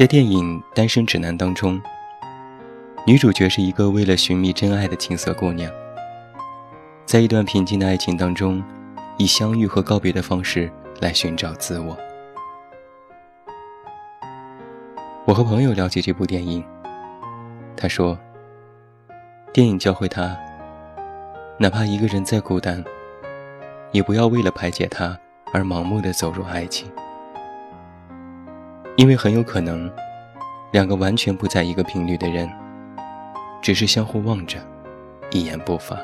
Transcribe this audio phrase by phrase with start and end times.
[0.00, 1.78] 在电影《单身指南》当中，
[3.06, 5.70] 女主角是一个为了寻觅真爱的青涩姑娘，
[7.04, 8.64] 在一段平静的爱情当中，
[9.18, 11.94] 以相遇和告别的方式来寻找自我。
[15.26, 16.64] 我和朋友聊起这部电影，
[17.76, 18.18] 他说
[19.52, 20.34] ：“电影教会他，
[21.58, 22.82] 哪怕一个人再孤单，
[23.92, 25.14] 也不要为了排解他
[25.52, 26.90] 而盲目的走入爱情。”
[28.96, 29.90] 因为很有可能，
[30.72, 32.50] 两个完全不在一个频率的人，
[33.62, 34.58] 只是相互望着，
[35.30, 35.98] 一言不发。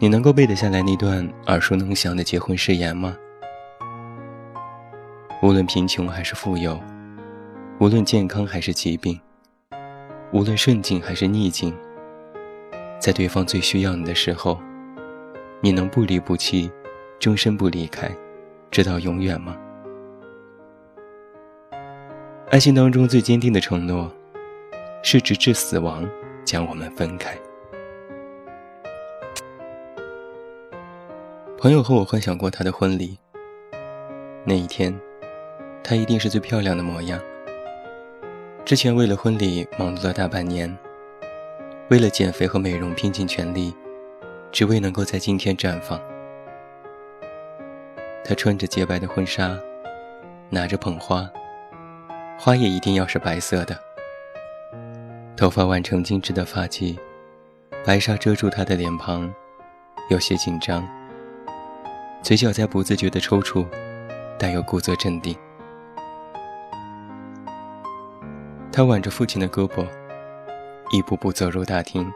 [0.00, 3.16] 你能够背得下来那段耳熟能详的结婚誓言吗？
[5.42, 6.80] 无论贫穷还是富有，
[7.78, 9.20] 无论健康还是疾病，
[10.32, 11.76] 无论顺境还是逆境，
[12.98, 14.58] 在对方最需要你的时候，
[15.60, 16.70] 你能不离不弃，
[17.20, 18.10] 终身不离开？
[18.70, 19.56] 直到永远吗？
[22.50, 24.10] 爱情当中最坚定的承诺，
[25.02, 26.08] 是直至死亡
[26.44, 27.36] 将我们分开。
[31.58, 33.18] 朋友和我幻想过他的婚礼，
[34.44, 34.98] 那一天，
[35.82, 37.20] 他一定是最漂亮的模样。
[38.64, 40.74] 之前为了婚礼忙碌了大半年，
[41.90, 43.74] 为了减肥和美容拼尽全力，
[44.52, 46.00] 只为能够在今天绽放。
[48.28, 49.58] 她穿着洁白的婚纱，
[50.50, 51.26] 拿着捧花，
[52.38, 53.74] 花也一定要是白色的。
[55.34, 56.94] 头发挽成精致的发髻，
[57.86, 59.32] 白纱遮住她的脸庞，
[60.10, 60.86] 有些紧张，
[62.22, 63.66] 嘴角在不自觉的抽搐，
[64.38, 65.34] 但又故作镇定。
[68.70, 69.86] 她挽着父亲的胳膊，
[70.92, 72.12] 一步步走入大厅，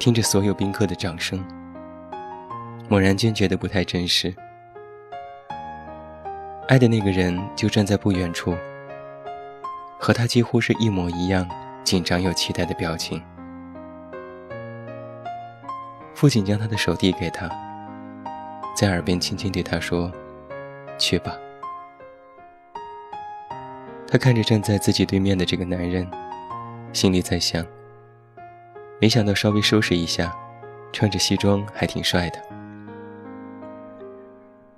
[0.00, 1.44] 听着所有宾客的掌声，
[2.88, 4.34] 猛然间觉得不太真实。
[6.68, 8.56] 爱的那个人就站在不远处，
[10.00, 11.48] 和他几乎是一模一样，
[11.84, 13.22] 紧张又期待的表情。
[16.12, 17.48] 父亲将他的手递给他，
[18.74, 20.10] 在耳边轻轻对他说
[20.98, 21.36] ：“去吧。”
[24.08, 26.04] 他看着站在自己对面的这个男人，
[26.92, 27.64] 心里在想：
[29.00, 30.34] 没想到稍微收拾一下，
[30.92, 32.55] 穿着西装还挺帅的。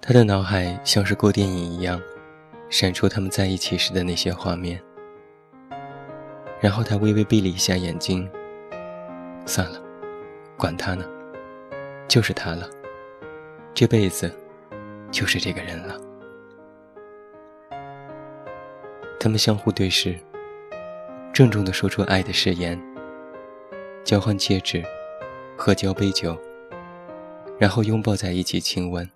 [0.08, 2.00] 他的脑海像是过电影一样，
[2.70, 4.82] 闪出他们在一起时的那些画面。
[6.62, 8.26] 然后他微微闭了一下眼睛。
[9.44, 9.78] 算了，
[10.56, 11.04] 管他呢，
[12.08, 12.66] 就是他了，
[13.74, 14.34] 这辈子
[15.10, 16.00] 就是这个人了。
[19.20, 20.18] 他们相互对视，
[21.34, 22.80] 郑重地说出爱的誓言，
[24.04, 24.82] 交换戒指，
[25.54, 26.34] 喝交杯酒，
[27.58, 29.06] 然后拥抱在一起亲吻。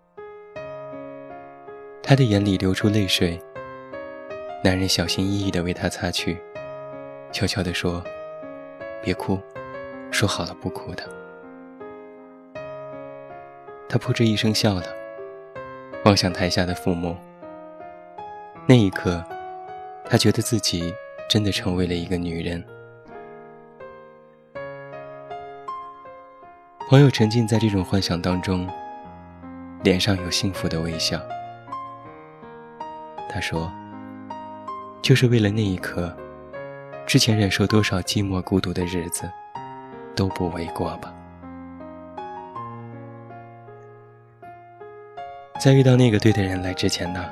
[2.03, 3.41] 他的眼里流出泪水，
[4.63, 6.37] 男人小心翼翼地为她擦去，
[7.31, 8.03] 悄悄地说
[9.03, 9.39] ：“别哭，
[10.11, 11.09] 说好了不哭的。”
[13.89, 14.83] 他扑哧一声笑了，
[16.05, 17.17] 望向台下的父母。
[18.67, 19.25] 那一刻，
[20.05, 20.93] 他觉得自己
[21.29, 22.63] 真的成为了一个女人。
[26.89, 28.69] 朋友沉浸在这种幻想当中，
[29.85, 31.21] 脸上有幸福的微笑。
[33.33, 33.73] 他说
[35.01, 36.15] ：“就是为了那一刻，
[37.07, 39.31] 之前忍受多少寂寞孤独的日子，
[40.15, 41.15] 都不为过吧。”
[45.59, 47.25] 在遇到那个对的人来之前呢，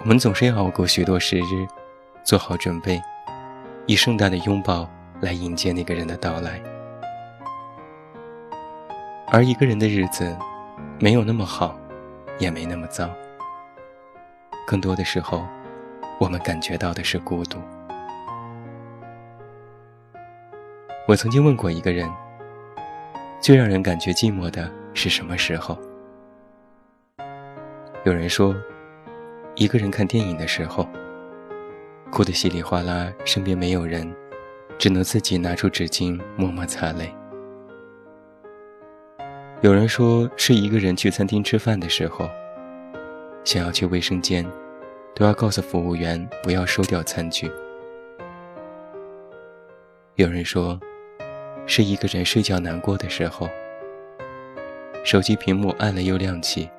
[0.00, 1.66] 我们总是要熬过许多时日，
[2.22, 3.02] 做好准备，
[3.86, 4.88] 以盛大的拥抱
[5.20, 6.62] 来迎接那个人的到来。
[9.26, 10.34] 而一个人的日子，
[11.00, 11.76] 没有那么好，
[12.38, 13.10] 也没那么糟。
[14.66, 15.46] 更多的时候，
[16.18, 17.58] 我们感觉到的是孤独。
[21.06, 22.10] 我曾经问过一个人，
[23.40, 25.78] 最让人感觉寂寞的是什么时候？
[28.04, 28.56] 有人说，
[29.54, 30.88] 一个人看电影的时候，
[32.10, 34.10] 哭得稀里哗啦，身边没有人，
[34.78, 37.14] 只能自己拿出纸巾默默擦泪。
[39.60, 42.28] 有人说，是一个人去餐厅吃饭的时候。
[43.44, 44.44] 想要去卫生间，
[45.14, 47.50] 都要告诉服务员不要收掉餐具。
[50.14, 50.80] 有人说，
[51.66, 53.48] 是一个人睡觉难过的时候，
[55.04, 56.70] 手机屏幕暗了又亮起，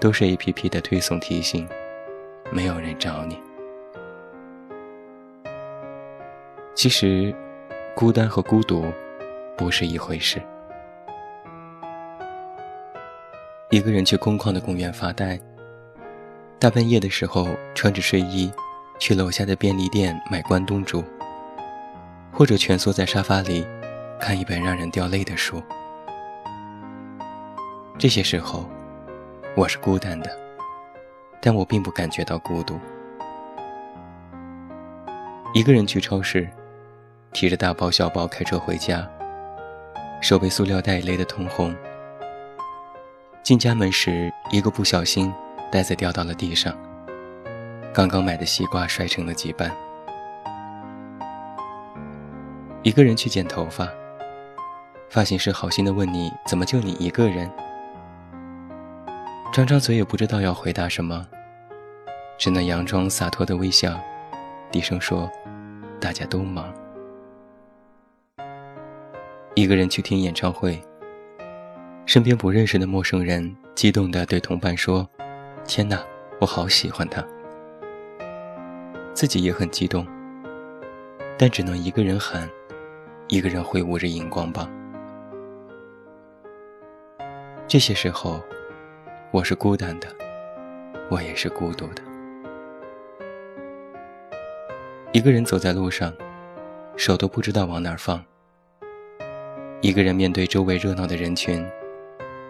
[0.00, 1.68] 都是 A P P 的推送提醒，
[2.50, 3.38] 没有人找你。
[6.74, 7.34] 其实，
[7.94, 8.86] 孤单和孤独
[9.56, 10.42] 不是一回事。
[13.68, 15.38] 一个人去空旷的公园发呆，
[16.60, 18.52] 大半夜的时候穿着睡衣，
[18.98, 21.02] 去楼下的便利店买关东煮。
[22.30, 23.66] 或者蜷缩在沙发里，
[24.20, 25.62] 看一本让人掉泪的书。
[27.98, 28.68] 这些时候，
[29.56, 30.30] 我是孤单的，
[31.40, 32.78] 但我并不感觉到孤独。
[35.54, 36.46] 一个人去超市，
[37.32, 39.08] 提着大包小包开车回家，
[40.20, 41.74] 手被塑料袋勒得通红。
[43.42, 45.32] 进家门时，一个不小心，
[45.70, 46.76] 袋子掉到了地上，
[47.92, 49.70] 刚刚买的西瓜摔成了几瓣。
[52.82, 53.88] 一个人去剪头发，
[55.08, 57.48] 发型师好心的问你怎么就你一个人？
[59.52, 61.26] 张张嘴也不知道要回答什么，
[62.36, 64.00] 只能佯装洒脱的微笑，
[64.72, 65.30] 低声说
[66.00, 66.72] ：“大家都忙。”
[69.54, 70.80] 一个人去听演唱会，
[72.06, 75.06] 身边不认识的陌生人激动地对同伴说
[75.70, 76.04] ：“天哪，
[76.40, 77.24] 我好喜欢他。”
[79.14, 80.04] 自己也很激动，
[81.38, 82.50] 但只能一个人喊。
[83.28, 84.68] 一个人挥舞着荧光棒，
[87.68, 88.42] 这些时候，
[89.30, 90.08] 我是孤单的，
[91.08, 92.02] 我也是孤独的。
[95.12, 96.12] 一个人走在路上，
[96.96, 98.20] 手都不知道往哪儿放。
[99.80, 101.64] 一个人面对周围热闹的人群，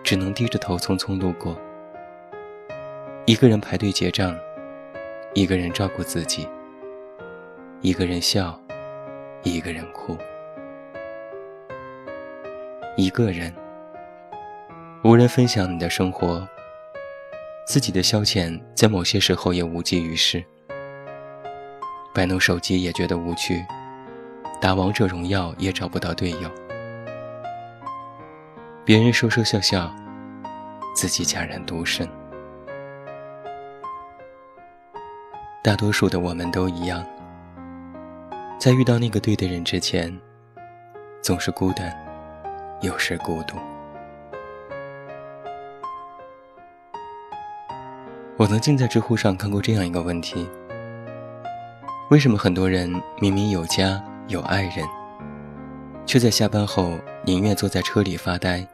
[0.02, 1.55] 只能低着头匆匆路过。
[3.31, 4.37] 一个人排队结账，
[5.35, 6.49] 一个人照顾自己，
[7.81, 8.61] 一个人笑，
[9.44, 10.19] 一个人哭。
[12.97, 13.55] 一个人，
[15.05, 16.44] 无人分享你的生活，
[17.65, 20.44] 自己的消遣在某些时候也无济于事。
[22.12, 23.65] 摆弄手机也觉得无趣，
[24.61, 26.50] 打王者荣耀也找不到队友。
[28.85, 29.88] 别人说说笑笑，
[30.97, 32.09] 自己戛然独身。
[35.70, 37.06] 大多数的我们都一样，
[38.58, 40.12] 在遇到那个对的人之前，
[41.22, 41.96] 总是孤单。
[42.81, 43.56] 有时孤独。
[48.37, 50.50] 我曾经在知乎上看过这样一个问题：
[52.11, 54.84] 为什么很多人明明有家有爱人，
[56.05, 58.67] 却在下班后宁愿坐在车里发呆，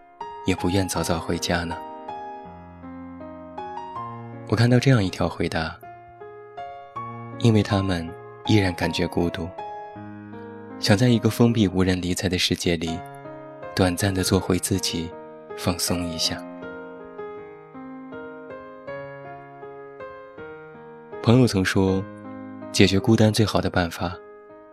[0.46, 1.76] 也不愿早早回家呢？
[4.48, 5.76] 我看到这样一条回答：
[7.38, 8.09] 因为他们
[8.47, 9.49] 依然感觉孤独，
[10.79, 12.99] 想在一个封闭无人理睬的世界里。
[13.75, 15.11] 短暂的做回自己，
[15.55, 16.43] 放松一下。
[21.22, 22.03] 朋友曾说，
[22.72, 24.17] 解决孤单最好的办法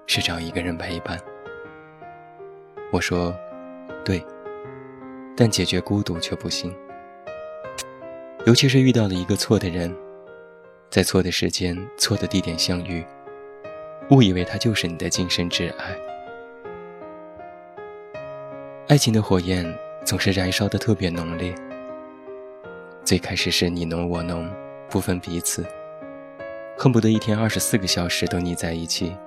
[0.08, 1.20] 是找一个人陪伴。
[2.94, 3.36] 我说，
[4.06, 4.26] 对，
[5.36, 6.74] 但解决孤独却不行。
[8.46, 9.94] 尤其是遇到了一个错的人，
[10.94, 13.04] 在错的时间、错的地点相遇，
[14.12, 15.98] 误以为他就是你的今生挚爱。
[18.88, 19.66] 爱情的火焰
[20.06, 21.52] 总是燃烧的特别浓烈。
[23.04, 24.48] 最开始是你侬我侬，
[24.88, 25.66] 不分彼此，
[26.78, 29.18] 恨不得一天二十四个小时都腻在一起，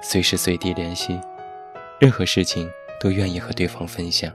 [0.00, 1.20] 随时随地联系，
[2.00, 4.32] 任何事情都愿意和对方分享。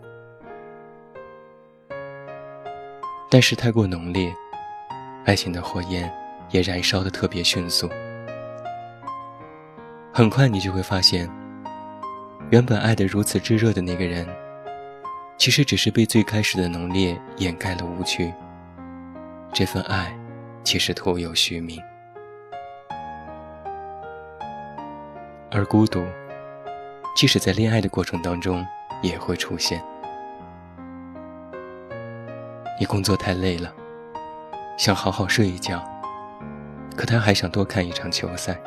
[3.27, 4.31] 但是太过浓烈，
[5.25, 6.13] 爱情的火焰
[6.51, 7.89] 也燃烧的特别迅速。
[10.11, 11.29] 很快你就会发现，
[12.49, 14.27] 原本爱得如此炙热的那个人。
[15.37, 18.33] 其实只是被最开始的浓烈掩盖了无趣。
[19.53, 20.13] 这份爱，
[20.65, 21.81] 其实徒有虚名。
[25.49, 26.05] 而孤独，
[27.15, 28.67] 即使在恋爱的过程当中
[29.01, 29.81] 也会出现。
[32.77, 33.73] 你工作太累了，
[34.77, 35.81] 想好好睡一觉，
[36.99, 38.59] 可他还想多看一场球赛。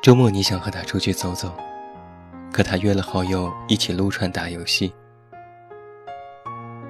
[0.00, 1.52] 周末你想和他出去走走。
[2.52, 4.94] 可他约了好友一起撸串打游戏。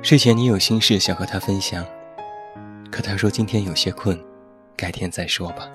[0.03, 1.83] 睡前你有心事想和他分享，
[2.91, 4.23] 可他说今天有些困，
[4.77, 5.67] 改天再说吧。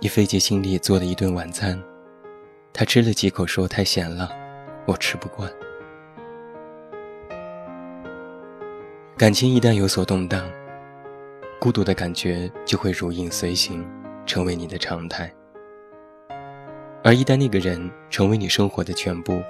[0.00, 1.78] 你费尽心力做了一顿晚餐，
[2.72, 4.32] 他吃了几口说太咸了，
[4.86, 5.46] 我吃不惯。
[9.14, 10.48] 感情一旦有所动荡，
[11.60, 13.84] 孤独的感觉就会如影随形，
[14.24, 15.28] 成为你的常态。
[17.02, 19.42] 而一旦那个人成为你生活的全部，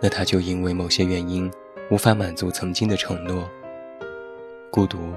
[0.00, 1.50] 那他就因为某些原因
[1.90, 3.46] 无法满足曾经的承诺，
[4.70, 5.12] 孤独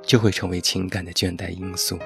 [0.00, 1.98] 就会成为情感的倦怠因素。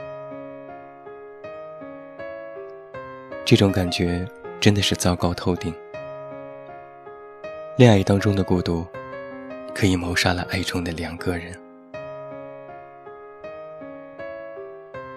[3.44, 4.26] 这种感觉
[4.58, 5.72] 真的是糟糕透顶。
[7.76, 8.84] 恋爱当中的孤独，
[9.72, 11.56] 可以谋杀了爱中的两个人。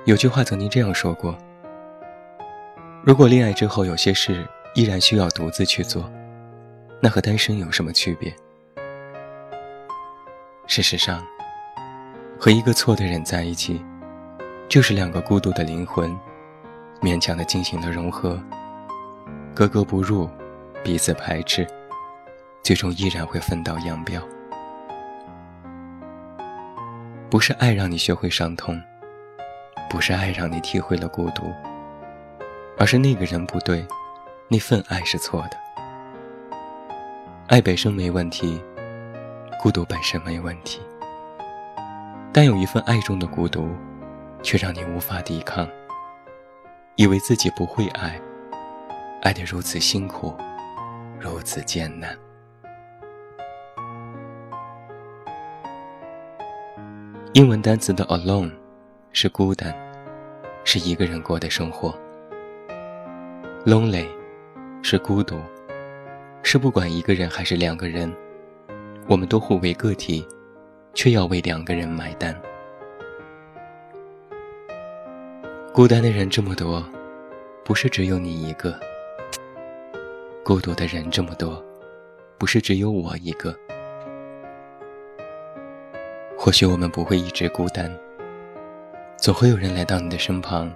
[0.05, 1.35] 有句话曾经这样说过：
[3.03, 6.07] 如果恋爱之后有些事依然需要独自去做，
[7.01, 8.31] 那和单身有什么区别？
[10.67, 11.25] 事实上，
[12.39, 13.83] 和一个错的人在一起，
[14.69, 16.15] 就是两个孤独的灵魂。
[17.01, 18.39] 勉强的进行了融合，
[19.55, 20.29] 格格不入，
[20.83, 21.67] 彼此排斥，
[22.62, 24.21] 最终依然会分道扬镳。
[27.27, 28.79] 不是爱让你学会伤痛，
[29.89, 31.54] 不是爱让你体会了孤独，
[32.77, 33.86] 而是那个人不对，
[34.48, 35.58] 那份爱是错的。
[37.48, 38.62] 爱本身没问题，
[39.62, 40.82] 孤独本身没问题，
[42.34, 43.70] 但有一份爱中的孤独，
[44.42, 45.68] 却让你无法抵抗。
[46.96, 48.20] 以为自己不会爱，
[49.22, 50.34] 爱得如此辛苦，
[51.20, 52.18] 如此艰难。
[57.34, 58.50] 英文单词的 alone
[59.17, 59.74] 是孤单，
[60.65, 61.98] 是一个人过的生活。
[63.65, 64.05] lonely
[64.84, 65.39] 是孤独，
[66.43, 68.13] 是不管一个人还是两个人，
[69.07, 70.27] 我们都互为个体，
[70.93, 72.38] 却要为两个人买单。
[75.74, 76.84] 孤单的人这么多，
[77.63, 78.74] 不是只有你一个；
[80.43, 81.63] 孤独的人这么多，
[82.38, 83.55] 不是只有我一个。
[86.38, 87.89] 或许我们不会一直孤单，
[89.17, 90.72] 总会有人来到你的身旁，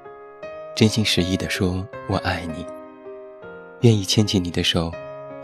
[0.76, 2.66] 真心实意地说“我爱你”，
[3.82, 4.92] 愿意牵起你的手，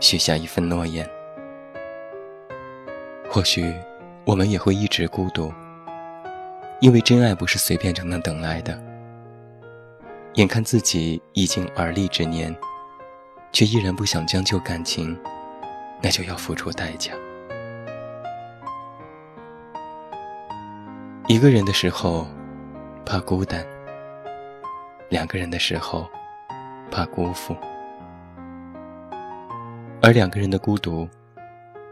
[0.00, 1.08] 许下一份诺言。
[3.30, 3.72] 或许
[4.24, 5.52] 我们也会一直孤独，
[6.80, 8.76] 因为真爱不是随便就能等来的。
[10.34, 12.54] 眼看自己已经而立之年，
[13.52, 15.16] 却依然不想将就感情，
[16.02, 17.12] 那就要付出代价。
[21.28, 22.26] 一个人的时候，
[23.08, 23.62] 怕孤单；
[25.08, 26.10] 两个人的时候，
[26.90, 27.56] 怕辜负。
[30.02, 31.08] 而两个人的孤独，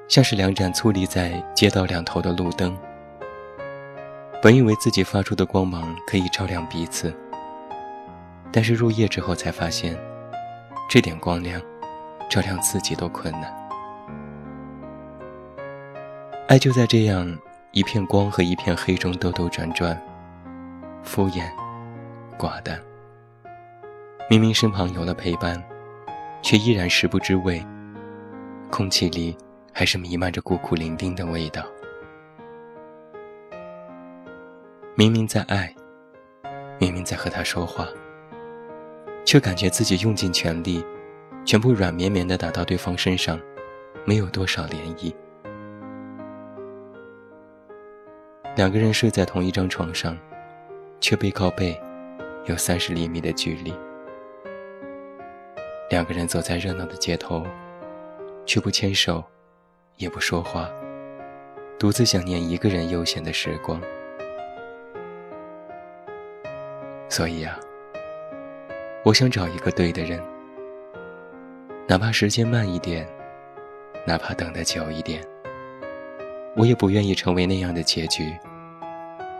[0.08, 2.76] 像是两盏矗立在街道两头的路灯，
[4.42, 7.14] 本以为自己发出的光芒可以照亮彼此。
[8.50, 9.96] 但是入夜之后才发现，
[10.90, 11.62] 这点光亮，
[12.28, 13.54] 照亮自己都困难。
[16.48, 17.38] 爱就在这样
[17.70, 19.96] 一片光和一片黑中兜兜转转，
[21.04, 21.48] 敷衍，
[22.38, 22.80] 寡淡。
[24.28, 25.62] 明明身旁有了陪伴，
[26.42, 27.64] 却依然食不知味。
[28.70, 29.36] 空气里
[29.72, 31.62] 还是弥漫着孤苦伶仃的味道。
[34.96, 35.72] 明明在爱，
[36.80, 37.86] 明明在和他说话。
[39.26, 40.84] 却感觉自己用尽全力，
[41.44, 43.40] 全部软绵绵的打到对方身上，
[44.04, 45.14] 没有多少涟漪。
[48.54, 50.16] 两个人睡在同一张床上，
[51.04, 51.78] 却背靠背，
[52.46, 53.74] 有三十厘米的距离。
[55.90, 57.46] 两个人走在热闹的街头，
[58.46, 59.22] 却不牵手，
[59.98, 60.66] 也不说话，
[61.78, 63.78] 独自想念一个人悠闲的时光。
[67.10, 67.60] 所以啊。
[69.04, 70.18] 我想找一个对的人，
[71.86, 73.06] 哪怕时间慢一点，
[74.06, 75.22] 哪怕等得久一点，
[76.56, 78.34] 我也不愿意成为那样的结局，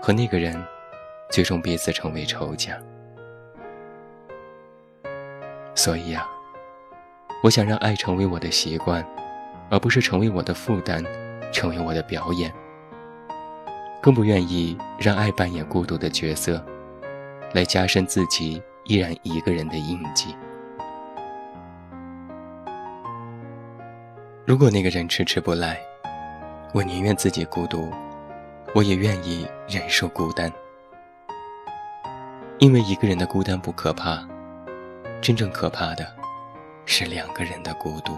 [0.03, 0.63] 和那个人
[1.35, 2.81] 最终彼此成为仇家。
[5.75, 6.25] 所以啊，
[7.43, 9.05] 我想让爱成为我的习惯，
[9.69, 11.05] 而不是成为我的负担，
[11.51, 12.53] 成为我的表演。
[14.01, 16.65] 更不愿意让爱扮演孤独的角色，
[17.53, 18.63] 来加深自己。
[18.85, 20.37] 依然一个人的印记。
[24.45, 25.81] 如果那个人迟迟不来，
[26.75, 27.91] 我宁愿自己孤独，
[28.75, 30.53] 我也愿意忍受孤单。
[32.65, 34.27] 因为一个人的孤单不可怕，
[35.21, 36.07] 真正可怕的
[36.87, 38.17] 是两个人的孤独。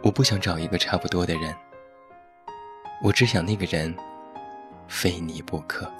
[0.00, 1.52] 我不想找一个差不多的人，
[3.02, 3.92] 我只想那个人
[4.86, 5.90] 非你不可。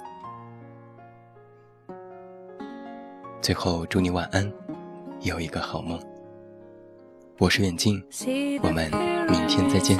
[3.41, 4.49] 最后，祝你晚安，
[5.19, 6.01] 有一个好梦。
[7.39, 8.01] 我是远近，
[8.63, 8.89] 我们
[9.29, 9.99] 明天再见。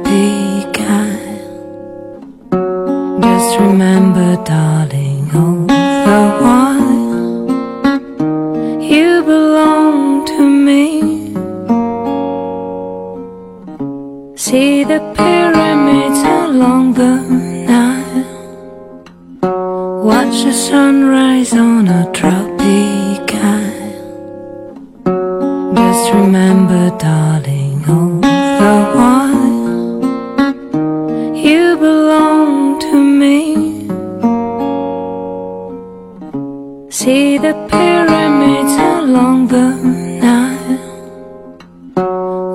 [4.45, 5.00] darling,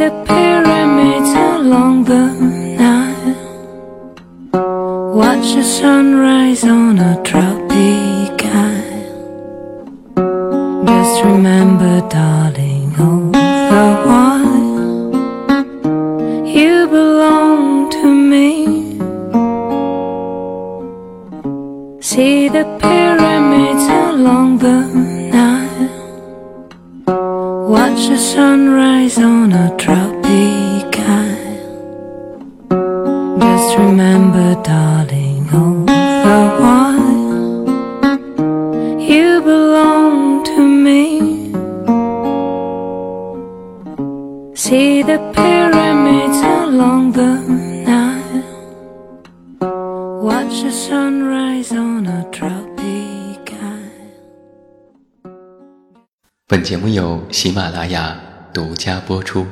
[0.00, 2.24] the pyramids along the
[2.80, 3.36] Nile.
[5.14, 8.09] Watch the sunrise on a tropic
[27.70, 32.10] Watch the sunrise on a tropic island.
[33.40, 35.19] Just remember, darling,
[56.70, 58.16] 节目由喜马拉雅
[58.52, 59.44] 独家播出。